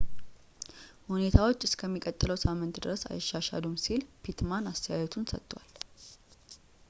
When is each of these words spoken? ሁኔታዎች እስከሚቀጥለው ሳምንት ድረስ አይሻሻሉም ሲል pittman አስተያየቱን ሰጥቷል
ሁኔታዎች 1.09 1.65
እስከሚቀጥለው 1.67 2.37
ሳምንት 2.45 2.73
ድረስ 2.85 3.03
አይሻሻሉም 3.11 3.75
ሲል 3.83 4.01
pittman 4.23 4.71
አስተያየቱን 4.71 5.29
ሰጥቷል 5.33 5.69